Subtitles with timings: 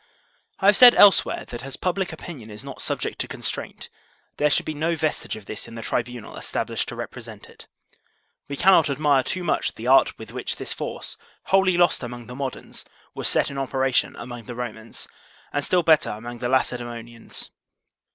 [0.59, 3.87] I have said elsewhere* that as public opinion is not aubject to constraint,
[4.37, 7.67] there should be no vestige of this in the tribunal established to represent it.
[8.47, 12.33] We cannot admire too much the art with which this force, wholly lost among the
[12.35, 12.83] modems,
[13.13, 15.07] was set in operation among the Romans
[15.53, 17.51] and still better among the Lacedaemonians.